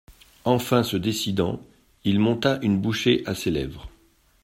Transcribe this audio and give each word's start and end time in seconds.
Enfin 0.45 0.81
se 0.81 0.97
décidant, 0.97 1.61
il 2.05 2.19
monta 2.19 2.57
une 2.63 2.81
bouchée 2.81 3.21
à 3.27 3.35
ses 3.35 3.51
lèvres. 3.51 3.87